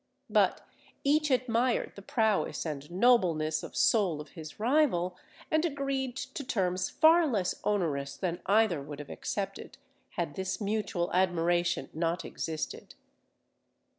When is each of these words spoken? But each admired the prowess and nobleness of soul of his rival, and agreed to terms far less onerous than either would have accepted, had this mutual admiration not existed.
But 0.31 0.61
each 1.03 1.29
admired 1.29 1.91
the 1.95 2.01
prowess 2.01 2.65
and 2.65 2.89
nobleness 2.89 3.61
of 3.61 3.75
soul 3.75 4.19
of 4.19 4.29
his 4.29 4.59
rival, 4.59 5.15
and 5.51 5.63
agreed 5.63 6.15
to 6.15 6.43
terms 6.43 6.89
far 6.89 7.27
less 7.27 7.61
onerous 7.63 8.17
than 8.17 8.39
either 8.47 8.81
would 8.81 8.97
have 8.97 9.11
accepted, 9.11 9.77
had 10.17 10.33
this 10.33 10.59
mutual 10.59 11.13
admiration 11.13 11.91
not 11.93 12.25
existed. 12.25 12.95